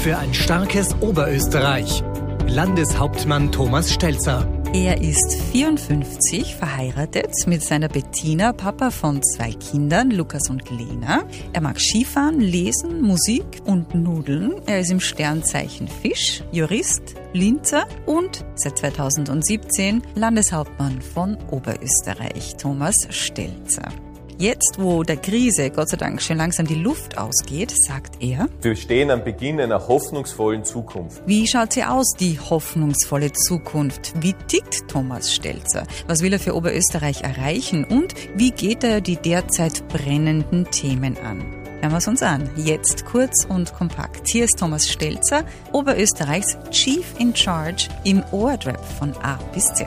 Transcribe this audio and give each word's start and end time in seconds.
für 0.00 0.16
ein 0.16 0.32
starkes 0.32 0.96
Oberösterreich. 1.02 2.02
Landeshauptmann 2.46 3.52
Thomas 3.52 3.92
Stelzer. 3.92 4.48
Er 4.72 4.98
ist 5.02 5.42
54, 5.52 6.54
verheiratet 6.54 7.34
mit 7.46 7.62
seiner 7.62 7.88
Bettina, 7.88 8.54
Papa 8.54 8.90
von 8.90 9.22
zwei 9.22 9.52
Kindern, 9.52 10.10
Lukas 10.10 10.48
und 10.48 10.70
Lena. 10.70 11.24
Er 11.52 11.60
mag 11.60 11.78
Skifahren, 11.78 12.40
Lesen, 12.40 13.02
Musik 13.02 13.60
und 13.66 13.94
Nudeln. 13.94 14.54
Er 14.64 14.80
ist 14.80 14.90
im 14.90 15.00
Sternzeichen 15.00 15.86
Fisch, 15.86 16.42
Jurist, 16.50 17.16
Linzer 17.34 17.86
und 18.06 18.46
seit 18.54 18.78
2017 18.78 20.02
Landeshauptmann 20.14 21.02
von 21.02 21.36
Oberösterreich, 21.50 22.56
Thomas 22.56 22.94
Stelzer. 23.10 23.92
Jetzt, 24.40 24.76
wo 24.78 25.02
der 25.02 25.18
Krise 25.18 25.68
Gott 25.68 25.90
sei 25.90 25.98
Dank 25.98 26.22
schon 26.22 26.38
langsam 26.38 26.66
die 26.66 26.74
Luft 26.74 27.18
ausgeht, 27.18 27.74
sagt 27.76 28.22
er, 28.22 28.48
wir 28.62 28.74
stehen 28.74 29.10
am 29.10 29.22
Beginn 29.22 29.60
einer 29.60 29.86
hoffnungsvollen 29.86 30.64
Zukunft. 30.64 31.20
Wie 31.26 31.46
schaut 31.46 31.74
sie 31.74 31.84
aus, 31.84 32.14
die 32.18 32.40
hoffnungsvolle 32.40 33.32
Zukunft? 33.32 34.14
Wie 34.22 34.32
tickt 34.32 34.88
Thomas 34.88 35.34
Stelzer? 35.34 35.86
Was 36.06 36.22
will 36.22 36.32
er 36.32 36.38
für 36.38 36.56
Oberösterreich 36.56 37.20
erreichen? 37.20 37.84
Und 37.84 38.14
wie 38.34 38.50
geht 38.50 38.82
er 38.82 39.02
die 39.02 39.16
derzeit 39.16 39.86
brennenden 39.88 40.64
Themen 40.70 41.18
an? 41.18 41.44
Hören 41.82 41.92
wir 41.92 41.98
es 41.98 42.08
uns 42.08 42.22
an. 42.22 42.48
Jetzt 42.56 43.04
kurz 43.04 43.44
und 43.44 43.74
kompakt. 43.74 44.26
Hier 44.26 44.44
ist 44.44 44.58
Thomas 44.58 44.88
Stelzer, 44.88 45.44
Oberösterreichs 45.72 46.56
Chief 46.70 47.04
in 47.18 47.36
Charge 47.36 47.88
im 48.04 48.22
Ohrdrop 48.32 48.82
von 48.98 49.12
A 49.22 49.38
bis 49.52 49.66
Z. 49.74 49.86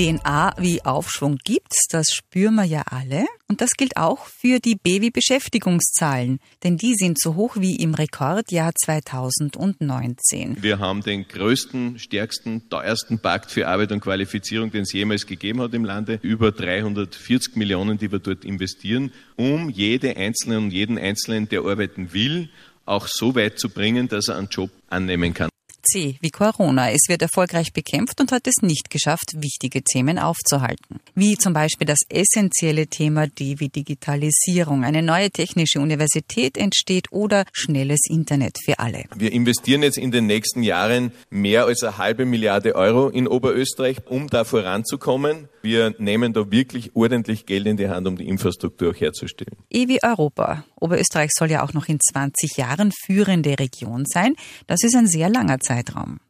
DNA 0.00 0.54
wie 0.56 0.82
Aufschwung 0.82 1.36
gibt's, 1.44 1.86
das 1.90 2.06
spüren 2.10 2.54
wir 2.54 2.64
ja 2.64 2.84
alle. 2.86 3.26
Und 3.48 3.60
das 3.60 3.72
gilt 3.76 3.98
auch 3.98 4.24
für 4.24 4.58
die 4.58 4.76
Babybeschäftigungszahlen, 4.76 6.40
denn 6.64 6.78
die 6.78 6.94
sind 6.94 7.20
so 7.20 7.34
hoch 7.34 7.56
wie 7.58 7.76
im 7.76 7.92
Rekordjahr 7.92 8.72
2019. 8.74 10.62
Wir 10.62 10.78
haben 10.78 11.02
den 11.02 11.28
größten, 11.28 11.98
stärksten, 11.98 12.70
teuersten 12.70 13.18
Pakt 13.18 13.50
für 13.50 13.68
Arbeit 13.68 13.92
und 13.92 14.00
Qualifizierung, 14.00 14.70
den 14.70 14.84
es 14.84 14.92
jemals 14.94 15.26
gegeben 15.26 15.60
hat 15.60 15.74
im 15.74 15.84
Lande. 15.84 16.18
Über 16.22 16.50
340 16.50 17.56
Millionen, 17.56 17.98
die 17.98 18.10
wir 18.10 18.20
dort 18.20 18.46
investieren, 18.46 19.12
um 19.36 19.68
jede 19.68 20.16
Einzelne 20.16 20.56
und 20.56 20.70
jeden 20.70 20.96
Einzelnen, 20.96 21.46
der 21.50 21.60
arbeiten 21.60 22.14
will, 22.14 22.48
auch 22.86 23.06
so 23.06 23.34
weit 23.34 23.58
zu 23.58 23.68
bringen, 23.68 24.08
dass 24.08 24.28
er 24.28 24.38
einen 24.38 24.48
Job 24.48 24.70
annehmen 24.88 25.34
kann. 25.34 25.50
C 25.90 26.16
wie 26.20 26.30
Corona. 26.30 26.90
Es 26.90 27.08
wird 27.08 27.22
erfolgreich 27.22 27.72
bekämpft 27.72 28.20
und 28.20 28.32
hat 28.32 28.46
es 28.46 28.62
nicht 28.62 28.90
geschafft, 28.90 29.32
wichtige 29.36 29.82
Themen 29.82 30.18
aufzuhalten. 30.18 31.00
Wie 31.14 31.36
zum 31.36 31.52
Beispiel 31.52 31.86
das 31.86 32.00
essentielle 32.08 32.86
Thema 32.86 33.26
D 33.26 33.56
wie 33.58 33.68
Digitalisierung. 33.68 34.84
Eine 34.84 35.02
neue 35.02 35.30
technische 35.30 35.80
Universität 35.80 36.56
entsteht 36.56 37.08
oder 37.10 37.44
schnelles 37.52 38.00
Internet 38.08 38.58
für 38.64 38.78
alle. 38.78 39.04
Wir 39.16 39.32
investieren 39.32 39.82
jetzt 39.82 39.98
in 39.98 40.10
den 40.10 40.26
nächsten 40.26 40.62
Jahren 40.62 41.12
mehr 41.30 41.64
als 41.64 41.82
eine 41.82 41.98
halbe 41.98 42.24
Milliarde 42.24 42.74
Euro 42.74 43.08
in 43.08 43.26
Oberösterreich, 43.26 43.98
um 44.06 44.28
da 44.28 44.44
voranzukommen. 44.44 45.48
Wir 45.62 45.94
nehmen 45.98 46.32
da 46.32 46.50
wirklich 46.50 46.94
ordentlich 46.94 47.46
Geld 47.46 47.66
in 47.66 47.76
die 47.76 47.88
Hand, 47.88 48.06
um 48.06 48.16
die 48.16 48.28
Infrastruktur 48.28 48.94
herzustellen. 48.94 49.56
E 49.68 49.88
wie 49.88 50.02
Europa. 50.02 50.64
Oberösterreich 50.76 51.30
soll 51.34 51.50
ja 51.50 51.62
auch 51.62 51.74
noch 51.74 51.88
in 51.88 51.98
20 52.00 52.56
Jahren 52.56 52.92
führende 52.92 53.58
Region 53.58 54.04
sein. 54.06 54.34
Das 54.66 54.82
ist 54.82 54.94
ein 54.94 55.06
sehr 55.06 55.28
langer 55.28 55.60
Zeitraum. 55.60 55.79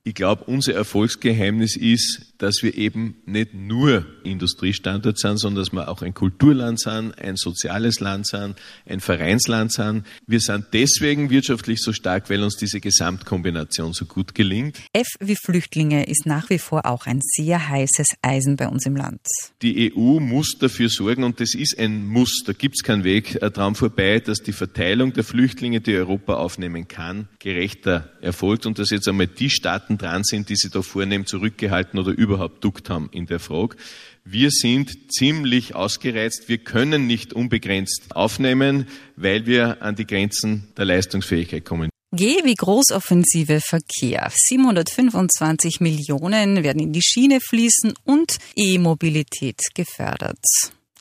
Ich 0.02 0.14
glaube, 0.14 0.44
unser 0.44 0.74
Erfolgsgeheimnis 0.74 1.76
ist, 1.76 2.34
dass 2.38 2.62
wir 2.62 2.76
eben 2.76 3.16
nicht 3.26 3.52
nur 3.54 4.06
Industriestandort 4.24 5.18
sind, 5.18 5.38
sondern 5.38 5.62
dass 5.62 5.72
wir 5.72 5.88
auch 5.88 6.02
ein 6.02 6.14
Kulturland 6.14 6.80
sind, 6.80 7.18
ein 7.18 7.36
soziales 7.36 8.00
Land 8.00 8.26
sind, 8.26 8.56
ein 8.86 9.00
Vereinsland 9.00 9.72
sind. 9.72 10.06
Wir 10.26 10.40
sind 10.40 10.66
deswegen 10.72 11.30
wirtschaftlich 11.30 11.80
so 11.80 11.92
stark, 11.92 12.30
weil 12.30 12.42
uns 12.42 12.56
diese 12.56 12.80
Gesamtkombination 12.80 13.92
so 13.92 14.06
gut 14.06 14.34
gelingt. 14.34 14.80
F 14.92 15.08
wie 15.20 15.36
Flüchtlinge 15.36 16.06
ist 16.06 16.26
nach 16.26 16.48
wie 16.50 16.58
vor 16.58 16.86
auch 16.86 17.06
ein 17.06 17.20
sehr 17.22 17.68
heißes 17.68 18.08
Eisen 18.22 18.56
bei 18.56 18.68
uns 18.68 18.86
im 18.86 18.96
Land. 18.96 19.20
Die 19.62 19.92
EU 19.94 20.18
muss 20.20 20.56
dafür 20.58 20.88
sorgen, 20.88 21.24
und 21.24 21.40
das 21.40 21.54
ist 21.54 21.78
ein 21.78 22.06
Muss, 22.06 22.42
da 22.46 22.52
gibt 22.52 22.76
es 22.76 22.82
keinen 22.82 23.04
Weg 23.04 23.38
dran 23.40 23.74
vorbei, 23.74 24.20
dass 24.20 24.42
die 24.42 24.52
Verteilung 24.52 25.12
der 25.12 25.24
Flüchtlinge, 25.24 25.80
die 25.80 25.94
Europa 25.94 26.34
aufnehmen 26.34 26.88
kann, 26.88 27.28
gerechter 27.38 28.10
erfolgt 28.20 28.66
und 28.66 28.78
dass 28.78 28.90
jetzt 28.90 29.08
einmal 29.08 29.28
die 29.30 29.50
Staaten 29.50 29.96
dran 29.96 30.24
sind, 30.24 30.48
die 30.48 30.56
sie 30.56 30.70
da 30.70 30.82
vornehmen, 30.82 31.26
zurückgehalten 31.26 31.98
oder 31.98 32.10
überhaupt 32.10 32.62
duckt 32.62 32.90
haben 32.90 33.08
in 33.12 33.26
der 33.26 33.40
Frage. 33.40 33.76
Wir 34.24 34.50
sind 34.50 35.12
ziemlich 35.12 35.74
ausgereizt. 35.74 36.48
Wir 36.48 36.58
können 36.58 37.06
nicht 37.06 37.32
unbegrenzt 37.32 38.14
aufnehmen, 38.14 38.86
weil 39.16 39.46
wir 39.46 39.82
an 39.82 39.96
die 39.96 40.06
Grenzen 40.06 40.68
der 40.76 40.84
Leistungsfähigkeit 40.84 41.64
kommen. 41.64 41.90
G 42.12 42.40
wie 42.44 42.54
Großoffensive 42.54 43.60
Verkehr. 43.60 44.30
725 44.34 45.80
Millionen 45.80 46.64
werden 46.64 46.82
in 46.82 46.92
die 46.92 47.02
Schiene 47.02 47.38
fließen 47.40 47.94
und 48.04 48.38
E-Mobilität 48.56 49.60
gefördert. 49.74 50.44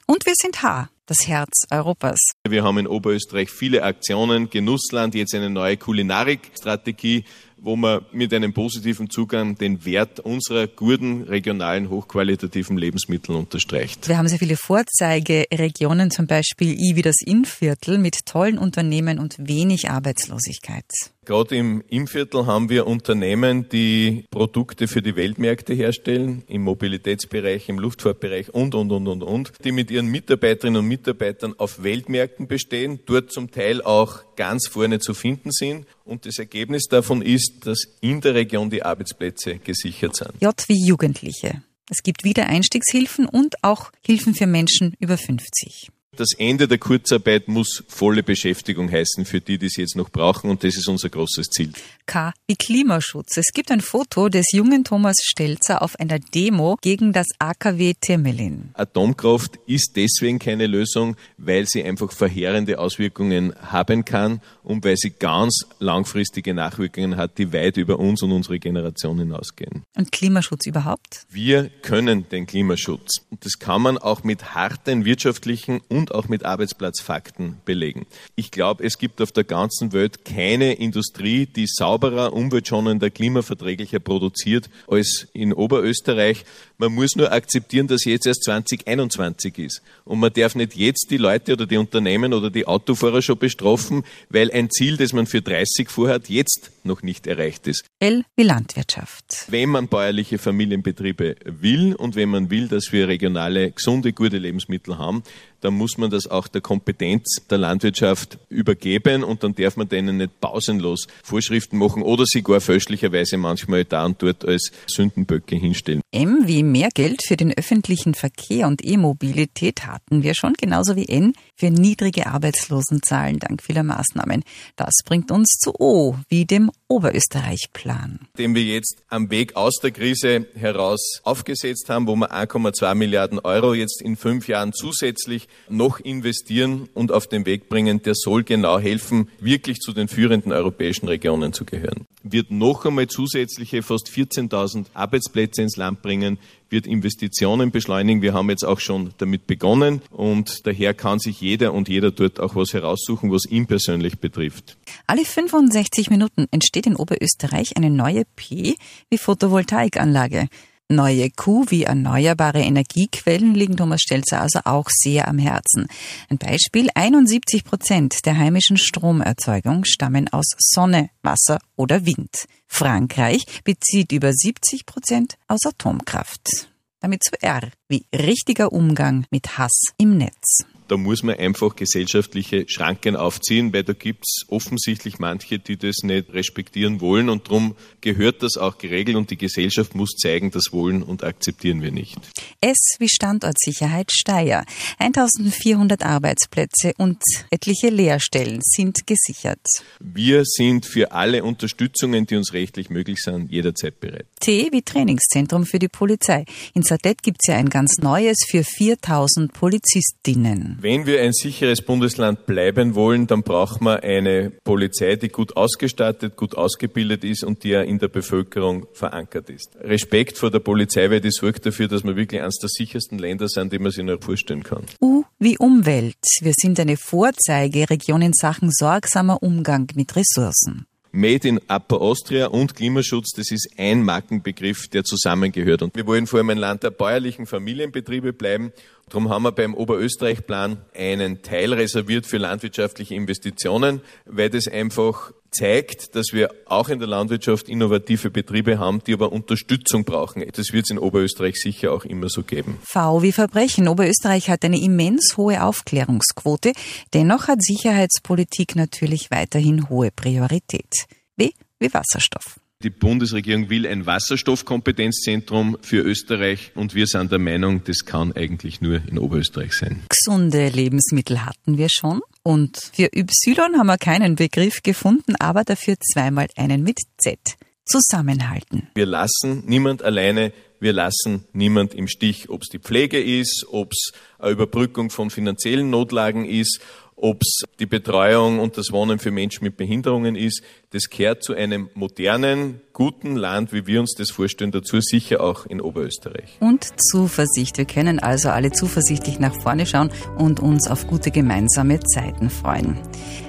Und 0.06 0.25
wir 0.25 0.34
sind 0.35 0.62
H 0.62 0.89
das 1.09 1.28
Herz 1.28 1.66
Europas. 1.72 2.19
Wir 2.47 2.63
haben 2.63 2.78
in 2.78 2.88
Oberösterreich 2.88 3.50
viele 3.50 3.81
Aktionen, 3.81 4.51
Genussland, 4.51 5.16
jetzt 5.16 5.34
eine 5.34 5.50
neue 5.50 5.78
Kulinarikstrategie, 5.78 7.25
wo 7.61 7.75
man 7.75 8.05
mit 8.11 8.33
einem 8.33 8.53
positiven 8.53 9.09
Zugang 9.09 9.55
den 9.55 9.85
Wert 9.85 10.19
unserer 10.19 10.67
guten, 10.67 11.23
regionalen, 11.23 11.89
hochqualitativen 11.89 12.77
Lebensmittel 12.77 13.35
unterstreicht. 13.35 14.07
Wir 14.07 14.17
haben 14.17 14.27
sehr 14.27 14.39
viele 14.39 14.57
Vorzeigeregionen, 14.57 16.11
zum 16.11 16.27
Beispiel 16.27 16.73
I 16.73 16.95
wie 16.95 17.01
das 17.01 17.17
Innviertel, 17.23 17.97
mit 17.97 18.25
tollen 18.25 18.57
Unternehmen 18.57 19.19
und 19.19 19.35
wenig 19.39 19.89
Arbeitslosigkeit. 19.89 20.85
Gerade 21.29 21.57
im 21.57 21.84
Innviertel 21.90 22.47
haben 22.47 22.69
wir 22.69 22.88
Unternehmen, 22.88 23.69
die 23.69 24.25
Produkte 24.31 24.88
für 24.88 25.03
die 25.03 25.16
Weltmärkte 25.16 25.75
herstellen, 25.75 26.41
im 26.47 26.63
Mobilitätsbereich, 26.63 27.69
im 27.69 27.78
Luftfahrtbereich 27.78 28.51
und, 28.51 28.73
und, 28.73 28.91
und, 28.91 29.07
und, 29.07 29.22
und, 29.22 29.51
die 29.63 29.72
mit 29.72 29.91
ihren 29.91 30.07
Mitarbeiterinnen 30.07 30.79
und 30.81 30.88
Mitarbeitern 30.88 31.53
auf 31.59 31.84
Weltmärkten 31.84 32.47
bestehen, 32.47 33.01
dort 33.06 33.31
zum 33.31 33.51
Teil 33.51 33.84
auch 33.84 34.23
ganz 34.38 34.68
vorne 34.68 34.97
zu 34.97 35.13
finden 35.13 35.51
sind. 35.51 35.85
Und 36.03 36.25
das 36.25 36.39
Ergebnis 36.39 36.85
davon 36.85 37.22
ist, 37.22 37.68
dass 37.68 37.84
in 38.01 38.22
der 38.22 38.34
Region 38.34 38.72
die 38.72 38.81
Arbeitsplätze 38.81 39.59
gesichert 39.59 40.16
sind. 40.16 40.31
J 40.41 40.56
wie 40.68 40.84
Jugendliche. 40.84 41.62
Es 41.91 42.01
gibt 42.01 42.23
Wiedereinstiegshilfen 42.23 43.28
und 43.28 43.63
auch 43.63 43.91
Hilfen 44.03 44.34
für 44.34 44.47
Menschen 44.47 44.95
über 45.00 45.16
50 45.16 45.91
das 46.15 46.29
Ende 46.37 46.67
der 46.67 46.79
Kurzarbeit 46.79 47.47
muss 47.47 47.83
volle 47.87 48.23
Beschäftigung 48.23 48.91
heißen 48.91 49.25
für 49.25 49.41
die, 49.41 49.57
die 49.57 49.67
es 49.67 49.77
jetzt 49.77 49.95
noch 49.95 50.09
brauchen 50.09 50.49
und 50.49 50.63
das 50.63 50.75
ist 50.75 50.87
unser 50.87 51.09
großes 51.09 51.47
Ziel. 51.47 51.71
K 52.05 52.33
wie 52.47 52.55
Klimaschutz. 52.55 53.37
Es 53.37 53.53
gibt 53.53 53.71
ein 53.71 53.81
Foto 53.81 54.29
des 54.29 54.51
jungen 54.51 54.83
Thomas 54.83 55.17
Stelzer 55.23 55.81
auf 55.81 55.99
einer 55.99 56.19
Demo 56.19 56.77
gegen 56.81 57.13
das 57.13 57.27
AKW 57.37 57.93
Temelin. 58.01 58.71
Atomkraft 58.73 59.59
ist 59.67 59.93
deswegen 59.95 60.39
keine 60.39 60.65
Lösung, 60.65 61.15
weil 61.37 61.67
sie 61.67 61.83
einfach 61.83 62.11
verheerende 62.11 62.79
Auswirkungen 62.79 63.53
haben 63.61 64.03
kann 64.03 64.41
und 64.63 64.83
weil 64.83 64.97
sie 64.97 65.11
ganz 65.11 65.65
langfristige 65.77 66.53
Nachwirkungen 66.53 67.17
hat, 67.17 67.37
die 67.37 67.53
weit 67.53 67.77
über 67.77 67.99
uns 67.99 68.23
und 68.23 68.31
unsere 68.31 68.59
Generation 68.59 69.19
hinausgehen. 69.19 69.83
Und 69.95 70.11
Klimaschutz 70.11 70.65
überhaupt? 70.65 71.27
Wir 71.29 71.69
können 71.69 72.27
den 72.29 72.47
Klimaschutz. 72.47 73.21
Und 73.29 73.45
das 73.45 73.59
kann 73.59 73.83
man 73.83 73.97
auch 73.97 74.23
mit 74.23 74.55
harten 74.55 75.05
wirtschaftlichen 75.05 75.81
und 75.87 75.98
und 75.99 76.15
auch 76.15 76.29
mit 76.29 76.45
Arbeitsplatzfakten 76.45 77.57
belegen. 77.65 78.07
Ich 78.35 78.51
glaube, 78.51 78.83
es 78.83 78.97
gibt 78.97 79.21
auf 79.21 79.31
der 79.31 79.43
ganzen 79.43 79.91
Welt 79.91 80.23
keine 80.25 80.73
Industrie, 80.73 81.45
die 81.45 81.67
sauberer, 81.67 82.33
umweltschonender, 82.33 83.09
klimaverträglicher 83.09 83.99
produziert 83.99 84.69
als 84.88 85.27
in 85.33 85.53
Oberösterreich. 85.53 86.45
Man 86.77 86.93
muss 86.93 87.15
nur 87.15 87.31
akzeptieren, 87.31 87.88
dass 87.88 88.05
jetzt 88.05 88.25
erst 88.25 88.45
2021 88.45 89.57
ist. 89.57 89.81
Und 90.05 90.19
man 90.19 90.31
darf 90.31 90.55
nicht 90.55 90.75
jetzt 90.75 91.07
die 91.11 91.17
Leute 91.17 91.53
oder 91.53 91.65
die 91.65 91.77
Unternehmen 91.77 92.33
oder 92.33 92.49
die 92.49 92.65
Autofahrer 92.65 93.21
schon 93.21 93.38
bestrafen, 93.38 94.03
weil 94.29 94.49
ein 94.51 94.69
Ziel, 94.69 94.95
das 94.95 95.12
man 95.12 95.27
für 95.27 95.41
30 95.41 95.89
vorhat, 95.89 96.29
jetzt 96.29 96.71
noch 96.89 97.03
nicht 97.03 97.25
erreicht 97.25 97.68
ist. 97.68 97.86
L 98.00 98.25
wie 98.36 98.44
Landwirtschaft. 98.44 99.45
Wenn 99.47 99.69
man 99.69 99.88
bäuerliche 99.88 100.38
Familienbetriebe 100.38 101.38
will 101.45 101.95
und 101.95 102.15
wenn 102.15 102.30
man 102.30 102.50
will, 102.50 102.68
dass 102.68 102.91
wir 102.91 103.07
regionale, 103.07 103.71
gesunde, 103.71 104.12
gute 104.12 104.38
Lebensmittel 104.38 104.97
haben, 104.97 105.24
dann 105.62 105.74
muss 105.74 105.97
man 105.97 106.09
das 106.09 106.27
auch 106.27 106.47
der 106.47 106.62
Kompetenz 106.62 107.41
der 107.50 107.57
Landwirtschaft 107.57 108.38
übergeben 108.50 109.24
und 109.24 109.44
dann 109.44 109.56
darf 109.56 109.77
man 109.77 109.89
denen 109.89 110.18
nicht 110.18 110.39
pausenlos 110.39 111.07
Vorschriften 111.24 111.77
machen 111.77 112.01
oder 112.01 112.25
sie 112.25 112.41
gar 112.41 112.62
fälschlicherweise 112.62 113.38
manchmal 113.38 113.86
da 113.86 114.06
und 114.06 114.21
dort 114.21 114.45
als 114.45 114.71
Sündenböcke 114.88 115.56
hinstellen. 115.56 116.01
M 116.12 116.44
wie 116.45 116.63
mehr 116.63 116.89
Geld 116.94 117.21
für 117.25 117.38
den 117.38 117.53
öffentlichen 117.53 118.15
Verkehr 118.15 118.68
und 118.68 118.83
E-Mobilität 118.83 119.86
hatten 119.86 120.24
wir 120.24 120.33
schon, 120.33 120.53
genauso 120.53 120.95
wie 120.95 121.07
N 121.07 121.33
für 121.56 121.69
niedrige 121.69 122.27
Arbeitslosenzahlen 122.27 123.39
dank 123.39 123.62
vieler 123.62 123.83
Maßnahmen. 123.83 124.44
Das 124.75 124.94
bringt 125.06 125.31
uns 125.31 125.57
zu 125.59 125.74
O 125.77 126.15
wie 126.30 126.45
dem 126.45 126.71
Oberösterreich-Plan. 126.89 128.19
Den 128.38 128.56
wir 128.56 128.63
jetzt 128.63 129.03
am 129.09 129.30
Weg 129.30 129.56
aus 129.56 129.75
der 129.75 129.91
Krise 129.91 130.47
heraus 130.56 131.21
aufgesetzt 131.24 131.88
haben, 131.89 132.07
wo 132.07 132.15
wir 132.15 132.31
1,2 132.33 132.95
Milliarden 132.95 133.38
Euro 133.39 133.75
jetzt 133.75 134.01
in 134.01 134.15
fünf 134.15 134.47
Jahren 134.47 134.74
zusätzlich 134.74 135.47
noch 135.69 136.00
investieren 136.00 136.89
und 136.95 137.12
auf 137.12 137.27
den 137.27 137.45
Weg 137.45 137.69
bringen, 137.69 138.01
der 138.01 138.15
soll 138.15 138.44
genau 138.44 138.80
helfen, 138.80 139.30
wirklich 139.39 139.77
zu 139.80 139.94
den 139.94 140.07
führenden 140.07 140.51
europäischen 140.51 141.07
Regionen 141.07 141.53
zu 141.53 141.63
gehören. 141.63 142.07
Wird 142.24 142.50
noch 142.51 142.86
einmal 142.86 143.07
zusätzliche 143.07 143.83
fast 143.83 144.09
14.000 144.09 144.88
Arbeitsplätze 144.94 145.62
ins 145.62 145.77
Land 145.77 146.01
bringen, 146.01 146.39
wird 146.69 146.88
Investitionen 146.88 147.71
beschleunigen. 147.71 148.21
Wir 148.21 148.33
haben 148.33 148.50
jetzt 148.50 148.63
auch 148.63 148.80
schon 148.80 149.12
damit 149.18 149.47
begonnen 149.47 150.01
und 150.12 150.65
daher 150.65 150.94
kann 150.94 151.19
sich 151.19 151.41
jeder 151.41 151.74
und 151.74 151.89
jeder 151.89 152.12
dort 152.12 152.39
auch 152.39 152.56
was 152.56 152.74
heraussuchen, 152.74 153.31
was 153.31 153.45
ihn 153.45 153.68
persönlich 153.68 154.19
betrifft. 154.19 154.77
Alle 155.07 155.25
65 155.25 156.09
Minuten 156.09 156.47
entsteht 156.51 156.78
in 156.85 156.95
Oberösterreich 156.95 157.77
eine 157.77 157.89
neue 157.89 158.25
P 158.35 158.75
wie 159.09 159.17
Photovoltaikanlage. 159.17 160.47
Neue 160.91 161.29
Q 161.29 161.65
wie 161.69 161.83
erneuerbare 161.83 162.61
Energiequellen 162.61 163.53
liegen 163.53 163.77
Thomas 163.77 164.01
Stelzer 164.01 164.41
also 164.41 164.61
auch 164.65 164.87
sehr 164.89 165.27
am 165.27 165.37
Herzen. 165.37 165.87
Ein 166.29 166.39
Beispiel, 166.39 166.89
71 166.95 167.63
Prozent 167.63 168.25
der 168.25 168.37
heimischen 168.37 168.75
Stromerzeugung 168.75 169.85
stammen 169.85 170.27
aus 170.29 170.47
Sonne, 170.57 171.11
Wasser 171.21 171.59
oder 171.75 172.07
Wind. 172.07 172.47
Frankreich 172.65 173.45
bezieht 173.63 174.11
über 174.11 174.33
70 174.33 174.87
Prozent 174.87 175.35
aus 175.47 175.63
Atomkraft. 175.63 176.69
Damit 177.01 177.23
zu 177.23 177.39
R 177.39 177.69
wie 177.87 178.05
richtiger 178.11 178.73
Umgang 178.73 179.25
mit 179.29 179.59
Hass 179.59 179.79
im 179.97 180.17
Netz 180.17 180.65
da 180.89 180.97
muss 180.97 181.24
man 181.24 181.36
einfach 181.36 181.75
gesellschaftliche 181.75 182.65
Schranken 182.68 183.15
aufziehen, 183.15 183.74
weil 183.74 183.83
da 183.83 183.94
gibt 183.94 184.25
es 184.25 184.45
offensichtlich 184.50 185.19
manche, 185.19 185.59
die 185.59 185.77
das 185.77 185.97
nicht 186.03 186.33
respektieren 186.33 187.00
wollen 187.00 187.30
und 187.30 187.47
darum 187.47 187.75
gehört 188.01 188.41
das 188.44 188.57
auch 188.57 188.77
geregelt 188.77 189.15
und 189.15 189.30
die 189.30 189.38
Gesellschaft 189.38 189.95
muss 189.95 190.12
zeigen, 190.12 190.51
das 190.51 190.71
wollen 190.71 191.03
und 191.03 191.24
akzeptieren 191.24 191.81
wir 191.81 191.91
nicht. 191.91 192.18
S 192.62 192.95
wie 192.97 193.07
Standortsicherheit 193.07 194.12
Steyr. 194.12 194.65
1400 194.97 196.03
Arbeitsplätze 196.03 196.94
und 196.97 197.21
etliche 197.51 197.89
Lehrstellen 197.89 198.59
sind 198.62 199.06
gesichert. 199.06 199.65
Wir 200.00 200.44
sind 200.44 200.86
für 200.86 201.12
alle 201.12 201.44
Unterstützungen, 201.44 202.25
die 202.25 202.36
uns 202.36 202.53
rechtlich 202.53 202.89
möglich 202.89 203.19
sind, 203.21 203.51
jederzeit 203.51 204.00
bereit. 204.00 204.25
T 204.39 204.69
wie 204.71 204.81
Trainingszentrum 204.81 205.65
für 205.65 205.80
die 205.80 205.88
Polizei. 205.88 206.45
In 206.74 206.81
Sadet 206.81 207.21
gibt 207.21 207.38
es 207.41 207.47
ja 207.47 207.57
ein 207.57 207.69
ganz 207.69 207.97
neues 208.00 208.38
für 208.50 208.63
4000 208.63 209.53
Polizistinnen. 209.53 210.78
Wenn 210.81 211.05
wir 211.05 211.21
ein 211.21 211.33
sicheres 211.33 211.81
Bundesland 211.81 212.45
bleiben 212.45 212.95
wollen, 212.95 213.27
dann 213.27 213.43
braucht 213.43 213.81
man 213.81 213.99
eine 213.99 214.51
Polizei, 214.63 215.17
die 215.17 215.27
gut 215.27 215.57
ausgestattet, 215.57 216.37
gut 216.37 216.55
ausgebildet 216.55 217.25
ist 217.25 217.43
und 217.43 217.65
die 217.65 217.69
ja 217.69 217.81
in 217.81 217.99
der 217.99 218.07
Bevölkerung 218.07 218.87
verankert 218.93 219.49
ist. 219.49 219.75
Respekt 219.81 220.37
vor 220.37 220.51
der 220.51 220.59
Polizei, 220.59 221.09
weil 221.09 221.19
das 221.19 221.35
sorgt 221.35 221.65
dafür, 221.65 221.89
dass 221.89 222.05
wir 222.05 222.15
wirklich 222.15 222.41
eines 222.41 222.59
der 222.59 222.69
sichersten 222.69 223.19
Länder 223.19 223.49
sind, 223.49 223.73
die 223.73 223.79
man 223.79 223.91
sich 223.91 224.05
nur 224.05 224.21
vorstellen 224.21 224.63
kann. 224.63 224.85
U 225.01 225.23
wie 225.37 225.57
Umwelt. 225.57 226.15
Wir 226.41 226.53
sind 226.55 226.79
eine 226.79 226.95
Vorzeigeregion 226.95 228.21
in 228.21 228.33
Sachen 228.33 228.71
sorgsamer 228.71 229.43
Umgang 229.43 229.87
mit 229.95 230.15
Ressourcen. 230.15 230.85
Made 231.11 231.47
in 231.47 231.59
Upper 231.67 232.01
Austria 232.01 232.47
und 232.47 232.75
Klimaschutz, 232.75 233.31
das 233.35 233.50
ist 233.50 233.69
ein 233.77 234.03
Markenbegriff, 234.03 234.88
der 234.89 235.03
zusammengehört. 235.03 235.81
Und 235.81 235.95
wir 235.95 236.06
wollen 236.06 236.27
vor 236.27 236.38
allem 236.38 236.51
ein 236.51 236.57
Land 236.59 236.83
der 236.83 236.91
bäuerlichen 236.91 237.47
Familienbetriebe 237.47 238.31
bleiben. 238.31 238.71
Darum 239.09 239.29
haben 239.29 239.41
wir 239.41 239.51
beim 239.51 239.73
Oberösterreich-Plan 239.73 240.77
einen 240.95 241.41
Teil 241.41 241.73
reserviert 241.73 242.27
für 242.27 242.38
landwirtschaftliche 242.38 243.15
Investitionen, 243.15 244.01
weil 244.25 244.51
das 244.51 244.67
einfach 244.67 245.33
zeigt, 245.51 246.16
dass 246.16 246.28
wir 246.31 246.50
auch 246.66 246.90
in 246.90 247.00
der 247.00 247.07
Landwirtschaft 247.07 247.69
innovative 247.69 248.30
Betriebe 248.30 248.80
haben, 248.80 249.01
die 249.06 249.13
aber 249.13 249.31
Unterstützung 249.31 250.04
brauchen. 250.04 250.44
Das 250.54 250.74
wird 250.74 250.86
es 250.86 250.92
in 250.92 251.00
Oberösterreich 251.00 251.56
sicher 251.56 251.92
auch 251.92 252.06
immer 252.06 252.30
so 252.30 252.44
geben. 252.44 252.80
V 252.84 253.22
wie 253.22 253.31
Verbrechen. 253.31 253.88
Oberösterreich 253.88 254.50
hat 254.50 254.63
eine 254.66 254.80
immens 254.80 255.36
hohe 255.38 255.63
Aufklärungsquote. 255.63 256.74
Dennoch 257.13 257.48
hat 257.48 257.62
Sicherheitspolitik 257.62 258.75
natürlich 258.75 259.31
weiterhin 259.31 259.90
hohe 259.90 260.12
Priorität. 260.12 260.94
W 261.38 261.51
wie 261.80 261.94
Wasserstoff. 261.94 262.60
Die 262.81 262.90
Bundesregierung 262.90 263.69
will 263.69 263.86
ein 263.86 264.06
Wasserstoffkompetenzzentrum 264.06 265.78
für 265.81 266.01
Österreich 266.01 266.72
und 266.75 266.96
wir 266.96 267.07
sind 267.07 267.30
der 267.30 267.40
Meinung, 267.40 267.84
das 267.84 268.06
kann 268.06 268.31
eigentlich 268.31 268.80
nur 268.80 269.01
in 269.06 269.19
Oberösterreich 269.19 269.74
sein. 269.74 270.04
Gesunde 270.07 270.69
Lebensmittel 270.69 271.46
hatten 271.46 271.78
wir 271.78 271.88
schon 271.90 272.22
und 272.44 272.91
für 272.94 273.09
Y 273.15 273.77
haben 273.77 273.88
wir 273.88 273.97
keinen 273.97 274.36
Begriff 274.36 274.81
gefunden, 274.83 275.36
aber 275.39 275.63
dafür 275.63 275.95
zweimal 276.00 276.47
einen 276.56 276.83
mit 276.83 277.00
Z. 277.18 277.39
Zusammenhalten. 277.86 278.88
Wir 278.94 279.07
lassen 279.07 279.63
niemand 279.65 280.03
alleine, 280.03 280.53
wir 280.79 280.93
lassen 280.93 281.45
niemand 281.53 281.93
im 281.93 282.07
Stich, 282.07 282.49
ob 282.49 282.61
es 282.61 282.69
die 282.69 282.79
Pflege 282.79 283.21
ist, 283.21 283.65
ob 283.69 283.91
es 283.91 284.11
eine 284.37 284.51
Überbrückung 284.51 285.09
von 285.09 285.29
finanziellen 285.29 285.89
Notlagen 285.89 286.45
ist, 286.45 286.79
ob 287.21 287.41
es 287.41 287.63
die 287.79 287.85
Betreuung 287.85 288.59
und 288.59 288.77
das 288.77 288.91
Wohnen 288.91 289.19
für 289.19 289.31
Menschen 289.31 289.65
mit 289.65 289.77
Behinderungen 289.77 290.35
ist. 290.35 290.63
Das 290.91 291.03
gehört 291.09 291.43
zu 291.43 291.53
einem 291.53 291.89
modernen, 291.93 292.81
guten 292.93 293.35
Land, 293.35 293.73
wie 293.73 293.85
wir 293.87 293.99
uns 293.99 294.15
das 294.17 294.31
vorstellen, 294.31 294.71
dazu 294.71 294.99
sicher 295.01 295.41
auch 295.41 295.65
in 295.65 295.81
Oberösterreich. 295.81 296.57
Und 296.59 296.87
Zuversicht. 296.99 297.77
Wir 297.77 297.85
können 297.85 298.19
also 298.19 298.49
alle 298.49 298.71
zuversichtlich 298.71 299.39
nach 299.39 299.55
vorne 299.61 299.85
schauen 299.85 300.11
und 300.37 300.59
uns 300.59 300.89
auf 300.89 301.07
gute 301.07 301.31
gemeinsame 301.31 301.99
Zeiten 301.99 302.49
freuen. 302.49 302.97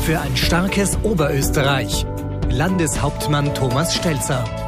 Für 0.03 0.19
ein 0.21 0.37
starkes 0.37 0.97
Oberösterreich. 1.03 2.05
Landeshauptmann 2.49 3.53
Thomas 3.53 3.93
Stelzer. 3.95 4.66